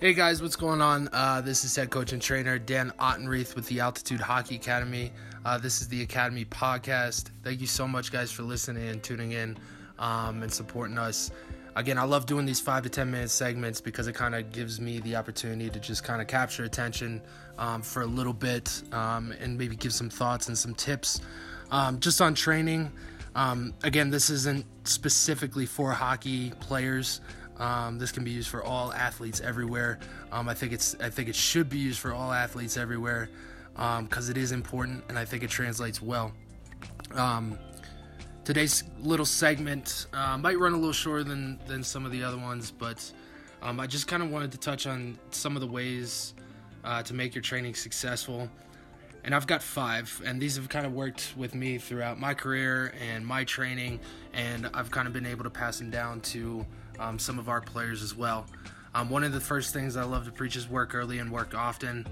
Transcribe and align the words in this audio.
Hey 0.00 0.12
guys, 0.12 0.42
what's 0.42 0.56
going 0.56 0.82
on? 0.82 1.08
Uh, 1.12 1.40
this 1.40 1.64
is 1.64 1.76
head 1.76 1.88
coach 1.88 2.12
and 2.12 2.20
trainer 2.20 2.58
Dan 2.58 2.92
Ottenreith 2.98 3.54
with 3.54 3.66
the 3.68 3.78
Altitude 3.78 4.20
Hockey 4.20 4.56
Academy. 4.56 5.12
Uh, 5.44 5.56
this 5.56 5.80
is 5.80 5.86
the 5.86 6.02
Academy 6.02 6.44
podcast. 6.44 7.30
Thank 7.44 7.60
you 7.60 7.68
so 7.68 7.86
much, 7.86 8.10
guys, 8.10 8.32
for 8.32 8.42
listening 8.42 8.88
and 8.88 9.00
tuning 9.00 9.32
in 9.32 9.56
um, 10.00 10.42
and 10.42 10.52
supporting 10.52 10.98
us. 10.98 11.30
Again, 11.76 11.96
I 11.96 12.02
love 12.02 12.26
doing 12.26 12.44
these 12.44 12.60
five 12.60 12.82
to 12.82 12.88
10 12.88 13.08
minute 13.08 13.30
segments 13.30 13.80
because 13.80 14.08
it 14.08 14.14
kind 14.14 14.34
of 14.34 14.50
gives 14.52 14.80
me 14.80 14.98
the 14.98 15.14
opportunity 15.14 15.70
to 15.70 15.78
just 15.78 16.02
kind 16.02 16.20
of 16.20 16.26
capture 16.26 16.64
attention 16.64 17.22
um, 17.56 17.80
for 17.80 18.02
a 18.02 18.06
little 18.06 18.34
bit 18.34 18.82
um, 18.92 19.32
and 19.40 19.56
maybe 19.56 19.76
give 19.76 19.92
some 19.94 20.10
thoughts 20.10 20.48
and 20.48 20.58
some 20.58 20.74
tips 20.74 21.20
um, 21.70 22.00
just 22.00 22.20
on 22.20 22.34
training. 22.34 22.90
Um, 23.36 23.74
again, 23.84 24.10
this 24.10 24.28
isn't 24.28 24.66
specifically 24.84 25.66
for 25.66 25.92
hockey 25.92 26.50
players. 26.60 27.20
Um, 27.58 27.98
this 27.98 28.10
can 28.10 28.24
be 28.24 28.30
used 28.30 28.48
for 28.48 28.62
all 28.62 28.92
athletes 28.92 29.40
everywhere. 29.40 29.98
Um, 30.32 30.48
I 30.48 30.54
think 30.54 30.72
it's 30.72 30.96
I 31.00 31.10
think 31.10 31.28
it 31.28 31.36
should 31.36 31.68
be 31.68 31.78
used 31.78 32.00
for 32.00 32.12
all 32.12 32.32
athletes 32.32 32.76
everywhere 32.76 33.28
because 33.74 34.28
um, 34.28 34.30
it 34.30 34.36
is 34.36 34.52
important 34.52 35.04
and 35.08 35.18
I 35.18 35.24
think 35.24 35.42
it 35.42 35.50
translates 35.50 36.02
well. 36.02 36.32
Um, 37.12 37.58
today's 38.44 38.84
little 39.00 39.26
segment 39.26 40.06
uh, 40.12 40.36
might 40.36 40.58
run 40.58 40.72
a 40.72 40.76
little 40.76 40.92
shorter 40.92 41.24
than 41.24 41.60
than 41.66 41.82
some 41.84 42.04
of 42.04 42.12
the 42.12 42.22
other 42.22 42.38
ones, 42.38 42.70
but 42.70 43.10
um, 43.62 43.80
I 43.80 43.86
just 43.86 44.06
kind 44.06 44.22
of 44.22 44.30
wanted 44.30 44.52
to 44.52 44.58
touch 44.58 44.86
on 44.86 45.18
some 45.30 45.56
of 45.56 45.60
the 45.60 45.68
ways 45.68 46.34
uh, 46.84 47.02
to 47.04 47.14
make 47.14 47.34
your 47.34 47.42
training 47.42 47.74
successful. 47.74 48.48
And 49.24 49.34
I've 49.34 49.46
got 49.46 49.62
five, 49.62 50.20
and 50.26 50.38
these 50.38 50.56
have 50.56 50.68
kind 50.68 50.84
of 50.84 50.92
worked 50.92 51.32
with 51.34 51.54
me 51.54 51.78
throughout 51.78 52.20
my 52.20 52.34
career 52.34 52.92
and 53.00 53.26
my 53.26 53.44
training, 53.44 54.00
and 54.34 54.68
I've 54.74 54.90
kind 54.90 55.06
of 55.06 55.14
been 55.14 55.24
able 55.24 55.44
to 55.44 55.50
pass 55.50 55.78
them 55.78 55.90
down 55.90 56.20
to 56.20 56.66
um, 56.98 57.18
some 57.18 57.38
of 57.38 57.48
our 57.48 57.60
players 57.60 58.02
as 58.02 58.14
well. 58.14 58.46
Um, 58.94 59.10
one 59.10 59.24
of 59.24 59.32
the 59.32 59.40
first 59.40 59.72
things 59.72 59.96
I 59.96 60.04
love 60.04 60.24
to 60.24 60.30
preach 60.30 60.56
is 60.56 60.68
work 60.68 60.94
early 60.94 61.18
and 61.18 61.30
work 61.30 61.54
often. 61.54 62.06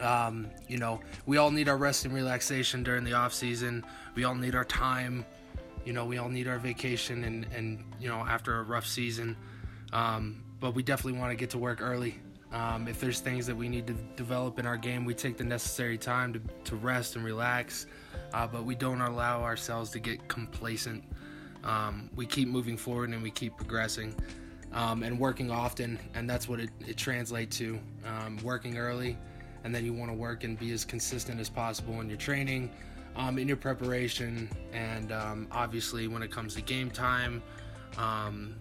Um, 0.00 0.50
you 0.68 0.76
know, 0.76 1.00
we 1.24 1.38
all 1.38 1.50
need 1.50 1.68
our 1.68 1.76
rest 1.76 2.04
and 2.04 2.14
relaxation 2.14 2.82
during 2.82 3.04
the 3.04 3.14
off 3.14 3.32
season. 3.32 3.84
We 4.14 4.24
all 4.24 4.34
need 4.34 4.54
our 4.54 4.64
time. 4.64 5.24
You 5.84 5.92
know, 5.92 6.04
we 6.04 6.18
all 6.18 6.28
need 6.28 6.48
our 6.48 6.58
vacation 6.58 7.24
and, 7.24 7.46
and 7.54 7.84
you 7.98 8.08
know, 8.08 8.16
after 8.16 8.58
a 8.58 8.62
rough 8.62 8.86
season. 8.86 9.36
Um, 9.92 10.42
but 10.60 10.74
we 10.74 10.82
definitely 10.82 11.18
want 11.18 11.30
to 11.30 11.36
get 11.36 11.50
to 11.50 11.58
work 11.58 11.80
early. 11.80 12.18
Um, 12.52 12.88
if 12.88 13.00
there's 13.00 13.20
things 13.20 13.46
that 13.46 13.56
we 13.56 13.68
need 13.68 13.86
to 13.86 13.94
develop 14.16 14.58
in 14.58 14.66
our 14.66 14.76
game, 14.76 15.04
we 15.04 15.14
take 15.14 15.36
the 15.36 15.44
necessary 15.44 15.98
time 15.98 16.32
to, 16.32 16.40
to 16.64 16.76
rest 16.76 17.16
and 17.16 17.24
relax. 17.24 17.86
Uh, 18.34 18.46
but 18.46 18.64
we 18.64 18.74
don't 18.74 19.00
allow 19.00 19.42
ourselves 19.42 19.90
to 19.90 19.98
get 19.98 20.26
complacent 20.28 21.04
um, 21.64 22.10
we 22.14 22.26
keep 22.26 22.48
moving 22.48 22.76
forward 22.76 23.10
and 23.10 23.22
we 23.22 23.30
keep 23.30 23.56
progressing 23.56 24.14
um, 24.72 25.02
and 25.02 25.18
working 25.18 25.50
often, 25.50 25.98
and 26.14 26.28
that's 26.28 26.48
what 26.48 26.60
it, 26.60 26.70
it 26.86 26.96
translates 26.96 27.56
to 27.58 27.78
um, 28.04 28.38
working 28.42 28.76
early, 28.78 29.16
and 29.64 29.74
then 29.74 29.84
you 29.84 29.92
want 29.92 30.10
to 30.10 30.16
work 30.16 30.44
and 30.44 30.58
be 30.58 30.72
as 30.72 30.84
consistent 30.84 31.40
as 31.40 31.48
possible 31.48 32.00
in 32.00 32.08
your 32.08 32.18
training, 32.18 32.70
um, 33.16 33.38
in 33.38 33.48
your 33.48 33.56
preparation, 33.56 34.48
and 34.72 35.12
um, 35.12 35.48
obviously 35.50 36.08
when 36.08 36.22
it 36.22 36.30
comes 36.30 36.54
to 36.54 36.62
game 36.62 36.90
time, 36.90 37.42
um, 37.96 38.54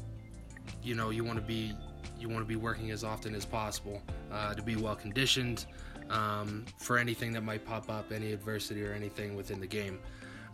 you 0.82 0.96
know 0.96 1.10
you 1.10 1.24
want 1.24 1.38
to 1.38 1.46
be 1.46 1.74
you 2.18 2.30
want 2.30 2.42
to 2.42 2.48
be 2.48 2.56
working 2.56 2.92
as 2.92 3.04
often 3.04 3.36
as 3.36 3.46
possible 3.46 4.02
uh, 4.32 4.54
to 4.54 4.62
be 4.62 4.76
well 4.78 4.96
conditioned 4.96 5.66
um, 6.10 6.66
for 6.78 6.98
anything 6.98 7.34
that 7.34 7.42
might 7.42 7.66
pop 7.66 7.90
up, 7.90 8.12
any 8.12 8.32
adversity 8.32 8.84
or 8.84 8.94
anything 8.94 9.36
within 9.36 9.60
the 9.60 9.68
game. 9.68 10.00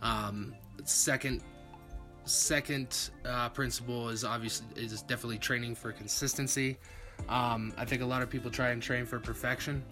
Um, 0.02 0.54
second 0.84 1.42
second 2.24 3.10
uh, 3.24 3.48
principle 3.48 4.08
is 4.08 4.24
obviously 4.24 4.66
is 4.76 5.02
definitely 5.02 5.38
training 5.38 5.74
for 5.74 5.92
consistency. 5.92 6.78
Um, 7.28 7.72
I 7.76 7.84
think 7.84 8.02
a 8.02 8.06
lot 8.06 8.22
of 8.22 8.30
people 8.30 8.50
try 8.50 8.70
and 8.70 8.82
train 8.82 9.06
for 9.06 9.18
perfection, 9.18 9.84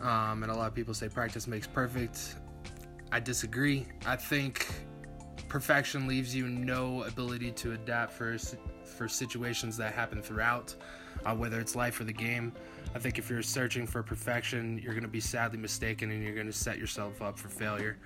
um, 0.00 0.42
and 0.42 0.50
a 0.50 0.54
lot 0.54 0.68
of 0.68 0.74
people 0.74 0.94
say 0.94 1.08
practice 1.08 1.46
makes 1.46 1.66
perfect. 1.66 2.36
I 3.12 3.20
disagree. 3.20 3.86
I 4.06 4.16
think 4.16 4.66
perfection 5.48 6.08
leaves 6.08 6.34
you 6.34 6.48
no 6.48 7.04
ability 7.04 7.52
to 7.52 7.72
adapt 7.72 8.12
for 8.12 8.36
for 8.84 9.08
situations 9.08 9.76
that 9.76 9.92
happen 9.92 10.22
throughout, 10.22 10.74
uh, 11.24 11.34
whether 11.34 11.58
it's 11.60 11.74
life 11.74 11.98
or 12.00 12.04
the 12.04 12.12
game. 12.12 12.52
I 12.94 12.98
think 12.98 13.18
if 13.18 13.28
you're 13.30 13.42
searching 13.42 13.86
for 13.86 14.02
perfection, 14.02 14.78
you're 14.78 14.92
going 14.92 15.02
to 15.02 15.08
be 15.08 15.20
sadly 15.20 15.58
mistaken, 15.58 16.10
and 16.10 16.22
you're 16.22 16.34
going 16.34 16.46
to 16.46 16.52
set 16.52 16.78
yourself 16.78 17.22
up 17.22 17.38
for 17.38 17.48
failure. 17.48 17.96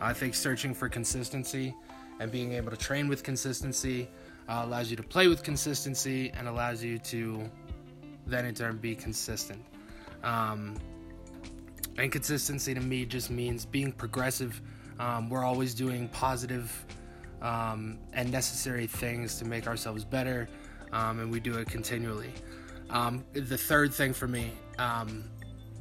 I 0.00 0.12
think 0.12 0.34
searching 0.34 0.72
for 0.72 0.88
consistency 0.88 1.74
and 2.20 2.30
being 2.30 2.52
able 2.52 2.70
to 2.70 2.76
train 2.76 3.08
with 3.08 3.22
consistency 3.22 4.08
uh, 4.48 4.62
allows 4.64 4.90
you 4.90 4.96
to 4.96 5.02
play 5.02 5.28
with 5.28 5.42
consistency 5.42 6.32
and 6.36 6.48
allows 6.48 6.82
you 6.82 6.98
to 6.98 7.50
then 8.26 8.44
in 8.44 8.54
turn 8.54 8.76
be 8.76 8.94
consistent. 8.94 9.62
Um, 10.22 10.76
and 11.96 12.10
consistency 12.12 12.74
to 12.74 12.80
me 12.80 13.04
just 13.04 13.30
means 13.30 13.64
being 13.66 13.92
progressive. 13.92 14.60
Um, 14.98 15.28
we're 15.28 15.44
always 15.44 15.74
doing 15.74 16.08
positive, 16.08 16.86
um, 17.42 17.98
and 18.12 18.30
necessary 18.30 18.86
things 18.86 19.38
to 19.38 19.44
make 19.44 19.66
ourselves 19.66 20.04
better, 20.04 20.48
um, 20.92 21.20
and 21.20 21.30
we 21.30 21.40
do 21.40 21.58
it 21.58 21.68
continually. 21.68 22.32
Um, 22.90 23.24
the 23.32 23.58
third 23.58 23.92
thing 23.92 24.12
for 24.12 24.26
me 24.26 24.52
um, 24.78 25.24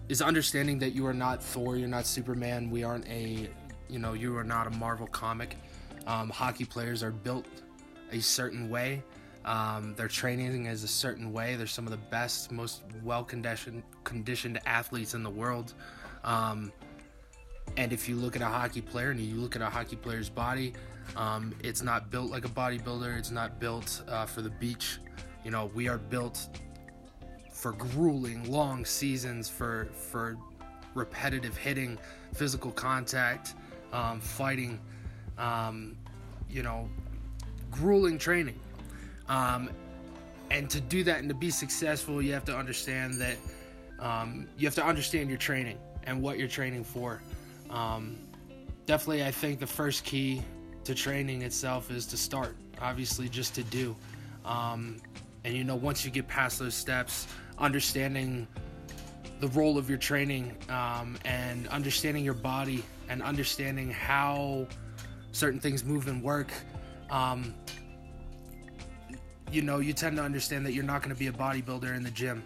is 0.10 0.22
understanding 0.22 0.80
that 0.80 0.92
you 0.92 1.06
are 1.08 1.14
not 1.14 1.42
Thor, 1.42 1.78
you're 1.78 1.88
not 1.88 2.06
Superman, 2.06 2.70
we 2.70 2.84
aren't 2.84 3.08
a, 3.08 3.50
you 3.90 4.00
know, 4.00 4.14
you 4.14 4.36
are 4.38 4.44
not 4.44 4.68
a 4.68 4.72
Marvel 4.72 5.08
comic. 5.08 5.56
Um, 6.08 6.30
hockey 6.30 6.66
players 6.66 7.04
are 7.04 7.12
built 7.12 7.46
a 8.12 8.20
certain 8.20 8.70
way. 8.70 9.04
Um, 9.46 9.94
their 9.96 10.08
training 10.08 10.66
is 10.66 10.84
a 10.84 10.88
certain 10.88 11.32
way. 11.32 11.56
They're 11.56 11.68
some 11.68 11.86
of 11.86 11.92
the 11.92 12.06
best, 12.10 12.52
most 12.52 12.82
well 13.04 13.24
conditioned 13.24 14.60
athletes 14.66 15.14
in 15.14 15.22
the 15.22 15.30
world. 15.30 15.74
Um, 16.24 16.72
and 17.76 17.92
if 17.92 18.08
you 18.08 18.16
look 18.16 18.36
at 18.36 18.42
a 18.42 18.46
hockey 18.46 18.82
player 18.82 19.12
and 19.12 19.20
you 19.20 19.36
look 19.36 19.56
at 19.56 19.62
a 19.62 19.70
hockey 19.70 19.98
player's 19.98 20.30
body, 20.30 20.74
um, 21.16 21.54
it's 21.62 21.82
not 21.82 22.10
built 22.10 22.32
like 22.32 22.46
a 22.46 22.50
bodybuilder. 22.50 23.18
It's 23.18 23.32
not 23.32 23.60
built 23.60 24.02
uh, 24.08 24.26
for 24.26 24.42
the 24.42 24.50
beach. 24.50 25.00
You 25.44 25.52
know, 25.52 25.72
we 25.74 25.88
are 25.88 25.98
built 25.98 26.48
for 27.52 27.74
grueling, 27.74 28.50
long 28.50 28.86
seasons, 28.86 29.50
for 29.50 29.90
for 29.94 30.38
repetitive 30.94 31.56
hitting, 31.56 31.98
physical 32.34 32.72
contact, 32.72 33.56
um, 33.94 34.20
fighting 34.20 34.80
um, 35.38 35.98
you 36.50 36.64
know, 36.64 36.90
grueling 37.72 38.18
training. 38.18 38.60
Um, 39.30 39.70
and 40.50 40.70
to 40.70 40.80
do 40.80 41.04
that 41.04 41.20
and 41.20 41.30
to 41.30 41.36
be 41.36 41.50
successful, 41.50 42.22
you 42.22 42.34
have 42.34 42.46
to 42.46 42.56
understand 42.56 43.20
that 43.20 43.38
um, 44.00 44.48
you 44.58 44.68
have 44.68 44.76
to 44.76 44.86
understand 44.86 45.30
your 45.30 45.38
training 45.38 45.78
and 46.04 46.22
what 46.22 46.38
you're 46.38 46.48
training 46.48 46.84
for. 46.84 47.22
Um, 47.70 48.18
definitely, 48.86 49.26
I 49.26 49.32
think 49.32 49.60
the 49.60 49.68
first 49.68 50.06
key 50.06 50.42
to 50.86 50.96
training 50.96 51.42
itself 51.42 51.92
is 51.92 52.06
to 52.08 52.18
start, 52.18 52.56
obviously, 52.82 53.28
just 53.28 53.56
to 53.56 53.64
do. 53.64 53.96
Um, 54.46 54.98
and 55.44 55.54
you 55.54 55.64
know, 55.64 55.76
once 55.76 56.06
you 56.06 56.12
get 56.12 56.28
past 56.28 56.60
those 56.60 56.76
steps, 56.76 57.28
understanding 57.58 58.48
the 59.40 59.48
role 59.50 59.78
of 59.78 59.90
your 59.90 60.00
training 60.00 60.56
um, 60.70 61.18
and 61.26 61.68
understanding 61.68 62.24
your 62.24 62.34
body 62.34 62.84
and 63.10 63.22
understanding 63.22 63.92
how 63.92 64.66
certain 65.38 65.60
things 65.60 65.84
move 65.84 66.08
and 66.08 66.22
work, 66.24 66.52
um, 67.12 67.54
you 69.52 69.62
know, 69.62 69.80
you 69.80 69.94
tend 69.94 70.18
to 70.18 70.24
understand 70.24 70.66
that 70.66 70.74
you're 70.74 70.84
not 70.84 71.02
going 71.02 71.14
to 71.14 71.20
be 71.20 71.28
a 71.28 71.32
bodybuilder 71.32 71.96
in 71.96 72.04
the 72.04 72.12
gym. 72.12 72.44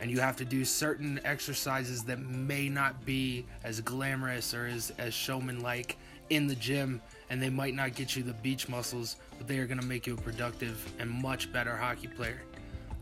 And 0.00 0.10
you 0.10 0.20
have 0.20 0.36
to 0.36 0.44
do 0.44 0.64
certain 0.64 1.18
exercises 1.24 2.04
that 2.04 2.18
may 2.18 2.68
not 2.68 3.04
be 3.06 3.46
as 3.62 3.80
glamorous 3.80 4.52
or 4.52 4.66
as, 4.66 4.92
as 4.98 5.14
showman 5.14 5.60
like 5.60 5.96
in 6.30 6.46
the 6.46 6.54
gym. 6.56 7.00
And 7.30 7.40
they 7.40 7.48
might 7.48 7.74
not 7.74 7.94
get 7.94 8.14
you 8.14 8.22
the 8.22 8.34
beach 8.34 8.68
muscles, 8.68 9.16
but 9.38 9.48
they 9.48 9.58
are 9.58 9.66
going 9.66 9.80
to 9.80 9.86
make 9.86 10.06
you 10.06 10.14
a 10.14 10.16
productive 10.16 10.92
and 10.98 11.10
much 11.10 11.50
better 11.52 11.74
hockey 11.76 12.08
player, 12.08 12.42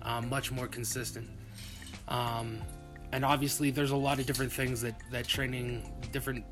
um, 0.02 0.28
much 0.28 0.52
more 0.52 0.68
consistent. 0.68 1.28
Um, 2.08 2.58
and 3.10 3.24
obviously, 3.24 3.70
there's 3.70 3.90
a 3.90 3.96
lot 3.96 4.20
of 4.20 4.26
different 4.26 4.52
things 4.52 4.80
that, 4.82 4.94
that 5.10 5.26
training 5.26 5.82
different 6.12 6.44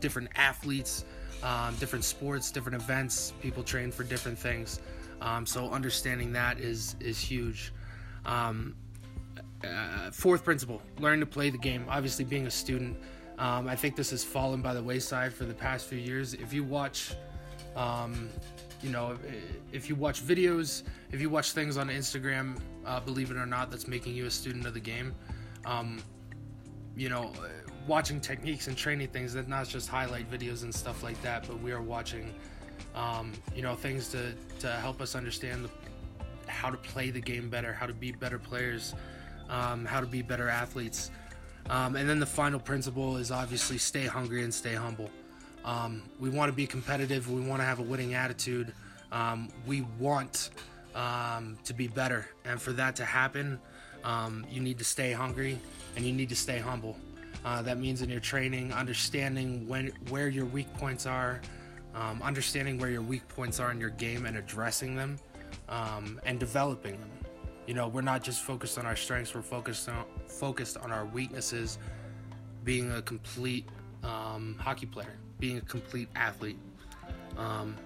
different 0.00 0.28
athletes 0.34 1.04
um, 1.42 1.74
different 1.76 2.04
sports, 2.04 2.50
different 2.50 2.80
events. 2.80 3.32
People 3.40 3.62
train 3.62 3.90
for 3.90 4.04
different 4.04 4.38
things. 4.38 4.80
Um, 5.20 5.46
so 5.46 5.70
understanding 5.70 6.32
that 6.32 6.58
is 6.58 6.96
is 7.00 7.18
huge. 7.20 7.72
Um, 8.24 8.74
uh, 9.64 10.10
fourth 10.10 10.44
principle: 10.44 10.82
learn 10.98 11.20
to 11.20 11.26
play 11.26 11.50
the 11.50 11.58
game. 11.58 11.84
Obviously, 11.88 12.24
being 12.24 12.46
a 12.46 12.50
student, 12.50 12.96
um, 13.38 13.68
I 13.68 13.76
think 13.76 13.96
this 13.96 14.10
has 14.10 14.24
fallen 14.24 14.62
by 14.62 14.74
the 14.74 14.82
wayside 14.82 15.32
for 15.32 15.44
the 15.44 15.54
past 15.54 15.86
few 15.86 15.98
years. 15.98 16.34
If 16.34 16.52
you 16.52 16.64
watch, 16.64 17.14
um, 17.76 18.28
you 18.82 18.90
know, 18.90 19.16
if 19.72 19.88
you 19.88 19.94
watch 19.94 20.22
videos, 20.24 20.82
if 21.12 21.20
you 21.20 21.30
watch 21.30 21.52
things 21.52 21.76
on 21.76 21.88
Instagram, 21.88 22.58
uh, 22.84 22.98
believe 23.00 23.30
it 23.30 23.36
or 23.36 23.46
not, 23.46 23.70
that's 23.70 23.86
making 23.86 24.14
you 24.14 24.26
a 24.26 24.30
student 24.30 24.66
of 24.66 24.74
the 24.74 24.80
game. 24.80 25.14
Um, 25.64 26.02
you 26.96 27.08
know 27.08 27.32
watching 27.86 28.20
techniques 28.20 28.68
and 28.68 28.76
training 28.76 29.08
things 29.08 29.34
that 29.34 29.48
not 29.48 29.68
just 29.68 29.88
highlight 29.88 30.30
videos 30.30 30.62
and 30.62 30.74
stuff 30.74 31.02
like 31.02 31.20
that, 31.22 31.46
but 31.48 31.60
we 31.60 31.72
are 31.72 31.82
watching, 31.82 32.34
um, 32.94 33.32
you 33.54 33.62
know, 33.62 33.74
things 33.74 34.08
to, 34.08 34.32
to 34.60 34.70
help 34.72 35.00
us 35.00 35.14
understand 35.14 35.64
the, 35.64 35.70
how 36.50 36.70
to 36.70 36.76
play 36.76 37.10
the 37.10 37.20
game 37.20 37.48
better, 37.50 37.72
how 37.72 37.86
to 37.86 37.94
be 37.94 38.12
better 38.12 38.38
players. 38.38 38.94
um, 39.48 39.84
how 39.84 40.00
to 40.00 40.06
be 40.06 40.22
better 40.22 40.48
athletes. 40.48 41.10
Um, 41.70 41.96
and 41.96 42.08
then 42.08 42.18
the 42.18 42.26
final 42.26 42.58
principle 42.58 43.16
is 43.18 43.30
obviously 43.30 43.78
stay 43.78 44.06
hungry 44.06 44.42
and 44.42 44.52
stay 44.52 44.74
humble. 44.74 45.10
Um, 45.64 46.02
we 46.18 46.28
want 46.30 46.48
to 46.50 46.56
be 46.56 46.66
competitive. 46.66 47.30
We 47.30 47.40
want 47.40 47.60
to 47.60 47.66
have 47.66 47.78
a 47.78 47.82
winning 47.82 48.14
attitude. 48.14 48.72
Um, 49.12 49.48
we 49.66 49.82
want 49.98 50.50
um, 50.94 51.56
to 51.64 51.74
be 51.74 51.86
better. 51.86 52.26
And 52.44 52.60
for 52.60 52.72
that 52.72 52.96
to 52.96 53.04
happen, 53.04 53.60
you 54.50 54.60
need 54.60 54.78
to 54.78 54.84
stay 54.84 55.12
hungry 55.12 55.58
and 55.96 56.04
you 56.04 56.12
need 56.12 56.30
to 56.30 56.36
stay 56.36 56.58
humble. 56.58 56.96
Uh, 57.44 57.60
that 57.62 57.78
means 57.78 58.02
in 58.02 58.08
your 58.08 58.20
training, 58.20 58.72
understanding 58.72 59.66
when 59.66 59.92
where 60.08 60.28
your 60.28 60.44
weak 60.46 60.72
points 60.74 61.06
are, 61.06 61.40
um, 61.94 62.22
understanding 62.22 62.78
where 62.78 62.90
your 62.90 63.02
weak 63.02 63.26
points 63.28 63.58
are 63.58 63.72
in 63.72 63.80
your 63.80 63.90
game 63.90 64.26
and 64.26 64.36
addressing 64.36 64.94
them, 64.94 65.18
um, 65.68 66.20
and 66.24 66.38
developing 66.38 66.98
them. 67.00 67.10
You 67.66 67.74
know, 67.74 67.88
we're 67.88 68.00
not 68.02 68.22
just 68.22 68.42
focused 68.42 68.78
on 68.78 68.86
our 68.86 68.96
strengths; 68.96 69.34
we're 69.34 69.42
focused 69.42 69.88
on 69.88 70.04
focused 70.28 70.76
on 70.76 70.92
our 70.92 71.04
weaknesses. 71.06 71.78
Being 72.64 72.92
a 72.92 73.02
complete 73.02 73.68
um, 74.04 74.56
hockey 74.60 74.86
player, 74.86 75.18
being 75.40 75.58
a 75.58 75.62
complete 75.62 76.08
athlete, 76.14 76.58
um, 77.36 77.76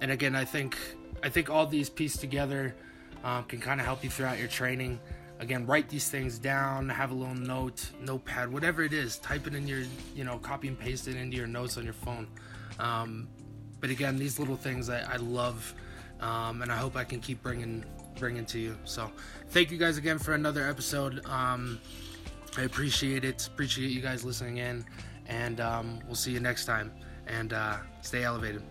and 0.00 0.10
again, 0.10 0.34
I 0.34 0.46
think 0.46 0.78
I 1.22 1.28
think 1.28 1.50
all 1.50 1.66
these 1.66 1.90
pieces 1.90 2.18
together 2.18 2.74
um, 3.22 3.44
can 3.44 3.60
kind 3.60 3.80
of 3.80 3.86
help 3.86 4.02
you 4.02 4.08
throughout 4.08 4.38
your 4.38 4.48
training 4.48 4.98
again 5.42 5.66
write 5.66 5.88
these 5.88 6.08
things 6.08 6.38
down 6.38 6.88
have 6.88 7.10
a 7.10 7.14
little 7.14 7.34
note 7.34 7.90
notepad 8.00 8.50
whatever 8.50 8.82
it 8.82 8.92
is 8.92 9.18
type 9.18 9.46
it 9.46 9.54
in 9.54 9.66
your 9.66 9.82
you 10.14 10.24
know 10.24 10.38
copy 10.38 10.68
and 10.68 10.78
paste 10.78 11.08
it 11.08 11.16
into 11.16 11.36
your 11.36 11.46
notes 11.46 11.76
on 11.76 11.84
your 11.84 11.92
phone. 11.92 12.26
Um, 12.78 13.28
but 13.80 13.90
again 13.90 14.16
these 14.16 14.38
little 14.38 14.56
things 14.56 14.88
i, 14.88 15.00
I 15.00 15.16
love 15.16 15.74
um, 16.20 16.62
and 16.62 16.72
i 16.72 16.76
hope 16.76 16.96
i 16.96 17.04
can 17.04 17.20
keep 17.20 17.42
bringing 17.42 17.84
bringing 18.18 18.44
to 18.46 18.58
you. 18.58 18.76
So 18.84 19.10
thank 19.48 19.70
you 19.70 19.78
guys 19.78 19.96
again 19.96 20.18
for 20.18 20.34
another 20.34 20.68
episode. 20.68 21.24
Um, 21.26 21.80
i 22.56 22.62
appreciate 22.62 23.24
it. 23.24 23.46
Appreciate 23.46 23.90
you 23.90 24.00
guys 24.00 24.24
listening 24.24 24.58
in 24.58 24.84
and 25.26 25.60
um, 25.60 26.00
we'll 26.06 26.14
see 26.14 26.32
you 26.32 26.40
next 26.40 26.66
time. 26.66 26.92
And 27.26 27.52
uh, 27.52 27.78
stay 28.02 28.24
elevated 28.24 28.62